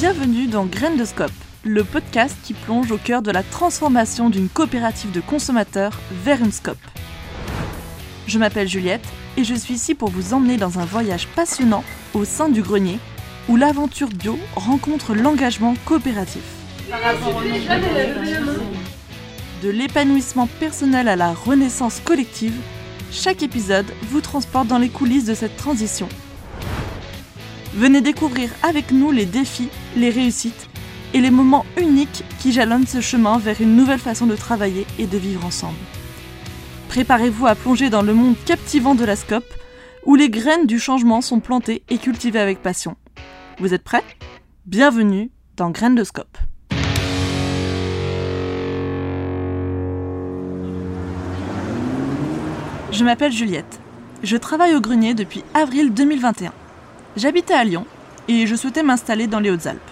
[0.00, 1.30] Bienvenue dans Graines de Scope,
[1.62, 6.52] le podcast qui plonge au cœur de la transformation d'une coopérative de consommateurs vers une
[6.52, 6.78] scope.
[8.26, 9.04] Je m'appelle Juliette
[9.36, 11.84] et je suis ici pour vous emmener dans un voyage passionnant
[12.14, 12.98] au sein du grenier
[13.50, 16.44] où l'aventure bio rencontre l'engagement coopératif.
[19.62, 22.58] De l'épanouissement personnel à la renaissance collective,
[23.12, 26.08] chaque épisode vous transporte dans les coulisses de cette transition.
[27.74, 30.68] Venez découvrir avec nous les défis, les réussites
[31.14, 35.06] et les moments uniques qui jalonnent ce chemin vers une nouvelle façon de travailler et
[35.06, 35.78] de vivre ensemble.
[36.88, 39.44] Préparez-vous à plonger dans le monde captivant de la SCOP,
[40.06, 42.96] où les graines du changement sont plantées et cultivées avec passion.
[43.58, 44.04] Vous êtes prêts?
[44.66, 46.38] Bienvenue dans Graines de Scope.
[52.92, 53.80] Je m'appelle Juliette.
[54.22, 56.52] Je travaille au grenier depuis avril 2021.
[57.16, 57.86] J'habitais à Lyon
[58.30, 59.90] et je souhaitais m'installer dans les Hautes-Alpes.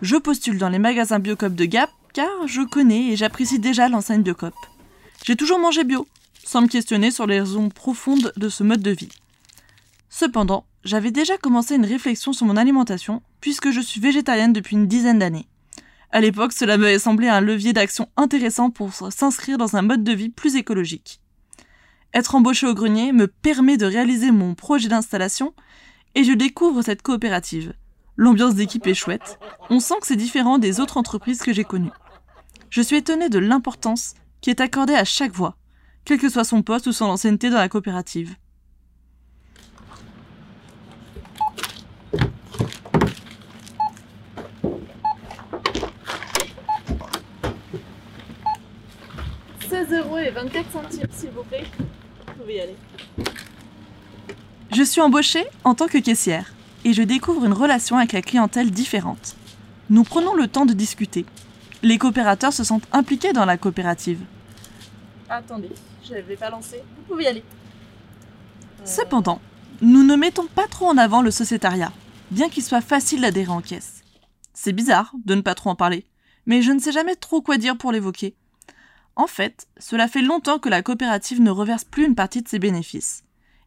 [0.00, 4.22] Je postule dans les magasins Biocop de Gap car je connais et j'apprécie déjà l'enseigne
[4.22, 4.54] Biocop.
[5.24, 6.06] J'ai toujours mangé bio,
[6.42, 9.10] sans me questionner sur les raisons profondes de ce mode de vie.
[10.08, 14.88] Cependant, j'avais déjà commencé une réflexion sur mon alimentation puisque je suis végétarienne depuis une
[14.88, 15.46] dizaine d'années.
[16.12, 20.12] À l'époque, cela m'avait semblé un levier d'action intéressant pour s'inscrire dans un mode de
[20.12, 21.20] vie plus écologique.
[22.14, 25.52] Être embauché au grenier me permet de réaliser mon projet d'installation
[26.14, 27.74] et je découvre cette coopérative.
[28.16, 29.38] L'ambiance d'équipe est chouette,
[29.70, 31.90] on sent que c'est différent des autres entreprises que j'ai connues.
[32.70, 35.56] Je suis étonnée de l'importance qui est accordée à chaque voix,
[36.04, 38.36] quel que soit son poste ou son ancienneté dans la coopérative.
[49.68, 51.64] «16 euros et 24 centimes, s'il vous plaît
[52.52, 52.76] y aller.
[54.74, 56.52] Je suis embauchée en tant que caissière
[56.84, 59.36] et je découvre une relation avec la clientèle différente.
[59.88, 61.26] Nous prenons le temps de discuter.
[61.82, 64.18] Les coopérateurs se sentent impliqués dans la coopérative.
[65.28, 65.70] Attendez,
[66.02, 66.82] je ne vais pas lancer.
[66.96, 67.44] Vous pouvez y aller.
[68.84, 69.40] Cependant,
[69.80, 71.92] nous ne mettons pas trop en avant le sociétariat,
[72.32, 74.02] bien qu'il soit facile d'adhérer en caisse.
[74.54, 76.04] C'est bizarre de ne pas trop en parler,
[76.46, 78.34] mais je ne sais jamais trop quoi dire pour l'évoquer.
[79.14, 82.58] En fait, cela fait longtemps que la coopérative ne reverse plus une partie de ses
[82.58, 83.23] bénéfices.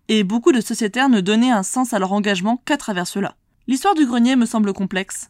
[0.10, 3.36] Et beaucoup de sociétaires ne donnaient un sens à leur engagement qu'à travers cela.
[3.68, 5.30] L'histoire du grenier me semble complexe.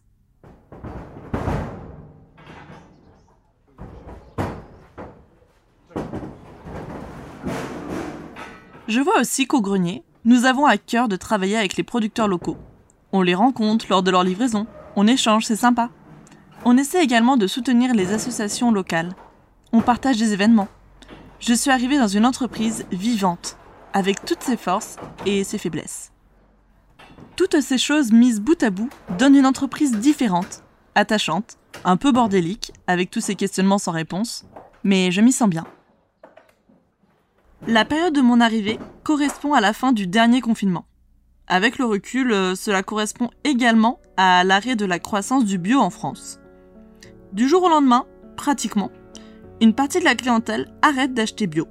[8.88, 12.58] Je vois aussi qu'au grenier, nous avons à cœur de travailler avec les producteurs locaux.
[13.12, 15.90] On les rencontre lors de leur livraison, on échange, c'est sympa.
[16.66, 19.14] On essaie également de soutenir les associations locales,
[19.74, 20.68] on partage des événements.
[21.40, 23.58] Je suis arrivée dans une entreprise vivante,
[23.94, 26.12] avec toutes ses forces et ses faiblesses.
[27.36, 30.64] Toutes ces choses mises bout à bout donnent une entreprise différente,
[30.96, 34.46] attachante, un peu bordélique, avec tous ces questionnements sans réponse,
[34.84, 35.66] mais je m'y sens bien.
[37.68, 40.86] La période de mon arrivée correspond à la fin du dernier confinement.
[41.48, 45.90] Avec le recul, euh, cela correspond également à l'arrêt de la croissance du bio en
[45.90, 46.40] France.
[47.34, 48.06] Du jour au lendemain,
[48.36, 48.92] pratiquement,
[49.62, 51.68] une partie de la clientèle arrête d'acheter bio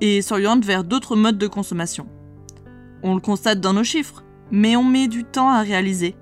[0.00, 2.06] et s'oriente vers d'autres modes de consommation.
[3.02, 6.14] On le constate dans nos chiffres, mais on met du temps à réaliser.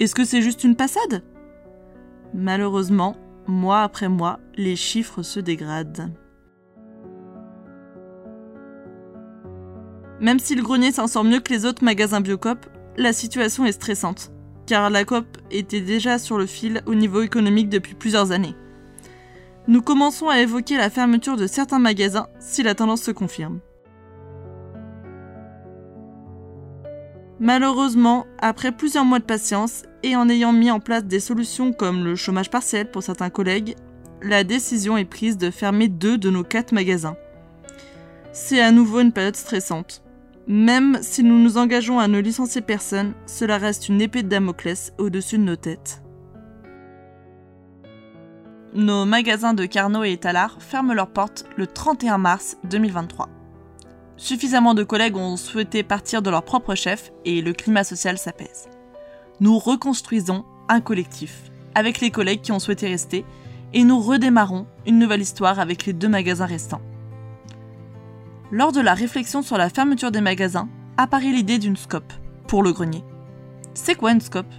[0.00, 1.24] Est-ce que c'est juste une passade?
[2.34, 3.16] Malheureusement,
[3.46, 6.12] mois après mois, les chiffres se dégradent.
[10.20, 12.66] Même si le grenier s'en sort mieux que les autres magasins Biocop,
[12.96, 14.32] la situation est stressante,
[14.66, 18.56] car la COP était déjà sur le fil au niveau économique depuis plusieurs années
[19.68, 23.60] nous commençons à évoquer la fermeture de certains magasins si la tendance se confirme.
[27.38, 32.02] Malheureusement, après plusieurs mois de patience et en ayant mis en place des solutions comme
[32.02, 33.76] le chômage partiel pour certains collègues,
[34.22, 37.16] la décision est prise de fermer deux de nos quatre magasins.
[38.32, 40.02] C'est à nouveau une période stressante.
[40.48, 44.94] Même si nous nous engageons à ne licencier personne, cela reste une épée de Damoclès
[44.96, 46.02] au-dessus de nos têtes.
[48.74, 53.30] Nos magasins de Carnot et Talard ferment leurs portes le 31 mars 2023.
[54.18, 58.68] Suffisamment de collègues ont souhaité partir de leur propre chef et le climat social s'apaise.
[59.40, 63.24] Nous reconstruisons un collectif avec les collègues qui ont souhaité rester
[63.72, 66.82] et nous redémarrons une nouvelle histoire avec les deux magasins restants.
[68.50, 70.68] Lors de la réflexion sur la fermeture des magasins,
[70.98, 72.12] apparaît l'idée d'une scope
[72.46, 73.02] pour le grenier.
[73.72, 74.52] C'est quoi une scope?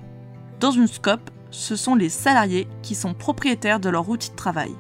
[0.60, 4.74] Dans une scope, ce sont les salariés qui sont propriétaires de leur outil de travail.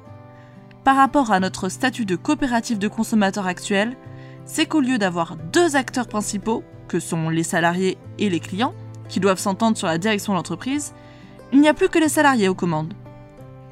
[0.83, 3.97] Par rapport à notre statut de coopérative de consommateurs actuel,
[4.45, 8.73] c'est qu'au lieu d'avoir deux acteurs principaux, que sont les salariés et les clients,
[9.07, 10.93] qui doivent s'entendre sur la direction de l'entreprise,
[11.51, 12.93] il n'y a plus que les salariés aux commandes.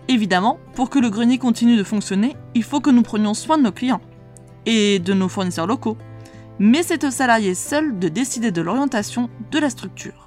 [0.07, 3.63] Évidemment, pour que le grenier continue de fonctionner, il faut que nous prenions soin de
[3.63, 4.01] nos clients
[4.65, 5.97] et de nos fournisseurs locaux.
[6.59, 10.26] Mais c'est aux salariés seuls de décider de l'orientation de la structure.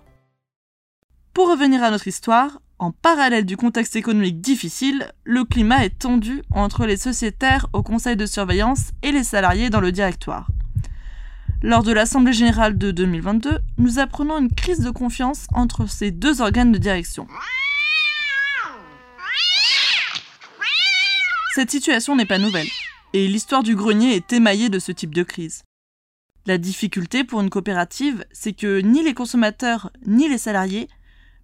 [1.32, 6.42] Pour revenir à notre histoire, en parallèle du contexte économique difficile, le climat est tendu
[6.50, 10.48] entre les sociétaires au conseil de surveillance et les salariés dans le directoire.
[11.62, 16.40] Lors de l'Assemblée générale de 2022, nous apprenons une crise de confiance entre ces deux
[16.40, 17.28] organes de direction.
[21.54, 22.68] Cette situation n'est pas nouvelle,
[23.12, 25.62] et l'histoire du grenier est émaillée de ce type de crise.
[26.46, 30.88] La difficulté pour une coopérative, c'est que ni les consommateurs ni les salariés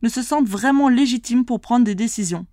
[0.08, 2.46] se sentent vraiment légitimes pour prendre des décisions.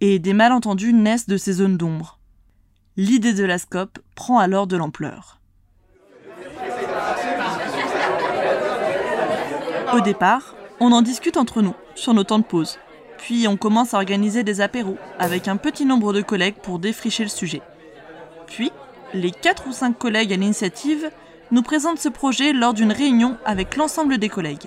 [0.00, 2.18] Et des malentendus naissent de ces zones d'ombre.
[2.96, 5.40] L'idée de la SCOP prend alors de l'ampleur.
[9.94, 12.78] Au départ, on en discute entre nous, sur nos temps de pause.
[13.18, 17.22] Puis on commence à organiser des apéros avec un petit nombre de collègues pour défricher
[17.22, 17.62] le sujet.
[18.46, 18.70] Puis,
[19.14, 21.10] les 4 ou 5 collègues à l'initiative
[21.50, 24.66] nous présentent ce projet lors d'une réunion avec l'ensemble des collègues.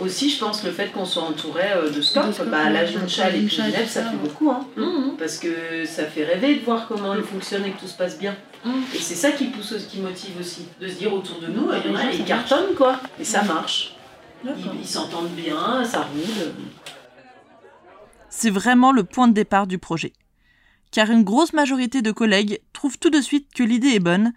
[0.00, 3.48] Aussi, je pense le fait qu'on soit entouré euh, de SCOP, bah, la Junchal et
[3.48, 4.50] Genève, ça fait beaucoup.
[4.50, 4.66] Hein.
[4.76, 5.16] Mmh.
[5.18, 8.18] Parce que ça fait rêver de voir comment elle fonctionne et que tout se passe
[8.18, 8.36] bien.
[8.64, 8.70] Mmh.
[8.94, 10.66] Et c'est ça qui pousse, qui motive aussi.
[10.80, 13.00] De se dire autour de nous, il y en a, ils cartonnent quoi.
[13.18, 13.96] Et ça marche.
[14.44, 16.52] Ils s'entendent bien, ça roule.
[18.28, 20.12] C'est vraiment le point de départ du projet.
[20.92, 24.32] Car une grosse majorité de collègues trouvent tout de suite que l'idée est bonne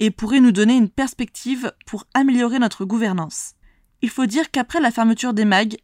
[0.00, 3.54] et pourrait nous donner une perspective pour améliorer notre gouvernance.
[4.00, 5.76] Il faut dire qu'après la fermeture des mags,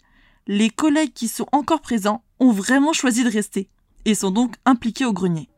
[0.46, 3.68] les collègues qui sont encore présents ont vraiment choisi de rester
[4.04, 5.48] et sont donc impliqués au grenier.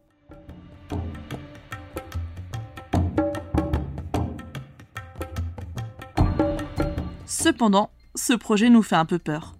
[7.26, 9.54] Cependant, ce projet nous fait un peu peur.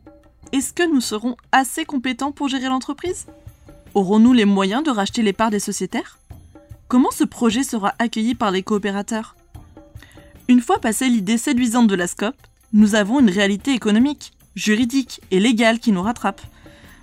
[0.52, 3.26] Est-ce que nous serons assez compétents pour gérer l'entreprise?
[3.94, 6.19] Aurons-nous les moyens de racheter les parts des sociétaires?
[6.88, 9.37] Comment ce projet sera accueilli par les coopérateurs?
[10.48, 12.37] Une fois passée l'idée séduisante de la SCOP,
[12.72, 16.40] nous avons une réalité économique, juridique et légale qui nous rattrape.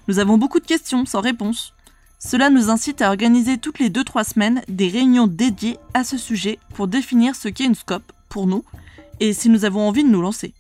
[0.07, 1.73] Nous avons beaucoup de questions sans réponse.
[2.19, 6.59] Cela nous incite à organiser toutes les 2-3 semaines des réunions dédiées à ce sujet
[6.73, 8.63] pour définir ce qu'est une SCOP pour nous
[9.19, 10.53] et si nous avons envie de nous lancer.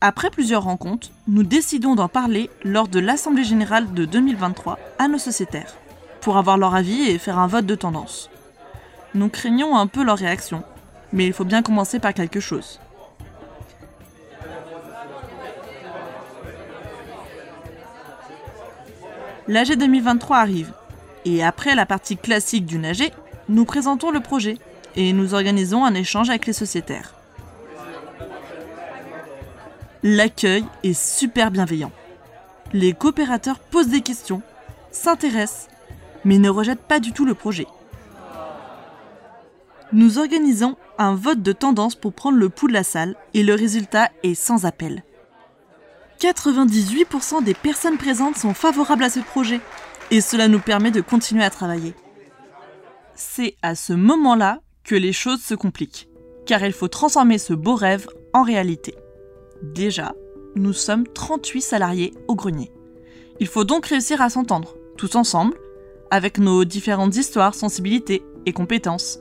[0.00, 5.18] Après plusieurs rencontres, nous décidons d'en parler lors de l'Assemblée générale de 2023 à nos
[5.18, 5.74] sociétaires,
[6.20, 8.30] pour avoir leur avis et faire un vote de tendance.
[9.14, 10.62] Nous craignons un peu leur réaction,
[11.12, 12.78] mais il faut bien commencer par quelque chose.
[19.48, 20.74] L'AG 2023 arrive,
[21.24, 23.10] et après la partie classique du AG,
[23.48, 24.58] nous présentons le projet
[24.94, 27.14] et nous organisons un échange avec les sociétaires.
[30.02, 31.92] L'accueil est super bienveillant.
[32.74, 34.42] Les coopérateurs posent des questions,
[34.90, 35.68] s'intéressent,
[36.26, 37.66] mais ne rejettent pas du tout le projet.
[39.94, 43.54] Nous organisons un vote de tendance pour prendre le pouls de la salle et le
[43.54, 45.02] résultat est sans appel.
[46.18, 49.60] 98% des personnes présentes sont favorables à ce projet
[50.10, 51.94] et cela nous permet de continuer à travailler.
[53.14, 56.08] C'est à ce moment-là que les choses se compliquent,
[56.46, 58.94] car il faut transformer ce beau rêve en réalité.
[59.62, 60.14] Déjà,
[60.56, 62.72] nous sommes 38 salariés au grenier.
[63.38, 65.56] Il faut donc réussir à s'entendre, tous ensemble,
[66.10, 69.20] avec nos différentes histoires, sensibilités et compétences.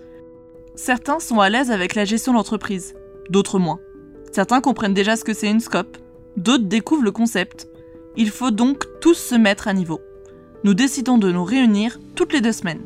[0.75, 2.95] Certains sont à l'aise avec la gestion d'entreprise,
[3.29, 3.79] d'autres moins.
[4.31, 5.97] Certains comprennent déjà ce que c'est une scope,
[6.37, 7.67] d'autres découvrent le concept.
[8.15, 10.01] Il faut donc tous se mettre à niveau.
[10.63, 12.81] Nous décidons de nous réunir toutes les deux semaines.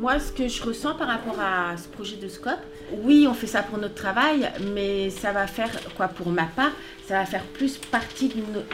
[0.00, 2.58] Moi, ce que je ressens par rapport à ce projet de scope,
[3.04, 6.72] oui, on fait ça pour notre travail, mais ça va faire, quoi, pour ma part,
[7.06, 8.28] ça va faire plus partie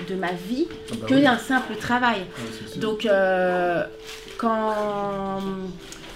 [0.09, 2.25] de, ma vie ah bah que d'un simple travail.
[2.77, 3.85] Donc, euh,
[4.39, 5.43] quand.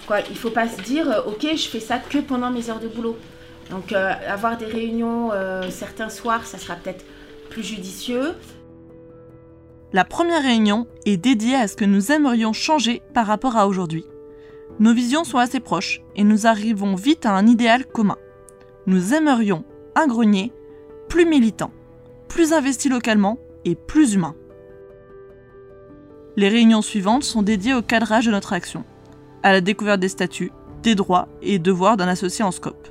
[0.06, 2.80] Quoi, il faut pas se dire, euh, ok, je fais ça que pendant mes heures
[2.80, 3.16] de boulot.
[3.70, 5.30] Donc, euh, avoir des réunions
[5.70, 7.04] certains soirs, ça sera peut-être
[7.50, 8.34] plus judicieux.
[9.92, 14.06] La première réunion est dédiée à ce que nous aimerions changer par rapport à aujourd'hui.
[14.78, 18.16] Nos visions sont assez proches et nous arrivons vite à un idéal commun.
[18.86, 19.64] Nous aimerions
[19.94, 20.50] un grenier
[21.08, 21.70] plus militant,
[22.28, 24.34] plus investi localement et plus humain.
[26.36, 28.84] Les réunions suivantes sont dédiées au cadrage de notre action,
[29.42, 30.52] à la découverte des statuts,
[30.82, 32.88] des droits et devoirs d'un associé en scope.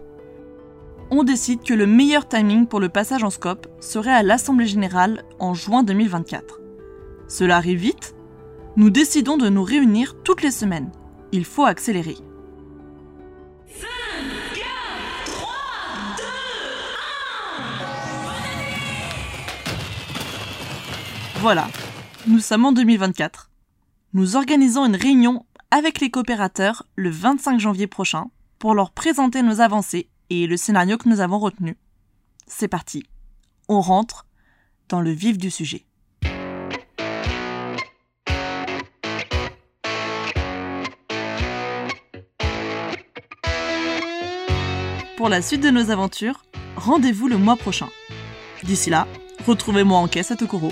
[1.13, 5.23] On décide que le meilleur timing pour le passage en scope serait à l'Assemblée générale
[5.39, 6.61] en juin 2024.
[7.27, 8.15] Cela arrive vite
[8.77, 10.89] Nous décidons de nous réunir toutes les semaines
[11.31, 12.17] il faut accélérer.
[13.67, 13.87] 5,
[14.53, 14.65] 4,
[15.25, 15.49] 3,
[16.17, 16.23] 2,
[21.37, 21.67] 1 Voilà,
[22.27, 23.49] nous sommes en 2024.
[24.13, 28.25] Nous organisons une réunion avec les coopérateurs le 25 janvier prochain
[28.59, 31.75] pour leur présenter nos avancées et le scénario que nous avons retenu.
[32.47, 33.03] C'est parti,
[33.67, 34.25] on rentre
[34.88, 35.85] dans le vif du sujet.
[45.17, 46.43] Pour la suite de nos aventures,
[46.77, 47.89] rendez-vous le mois prochain.
[48.63, 49.07] D'ici là,
[49.45, 50.71] retrouvez-moi en caisse à Tokoro.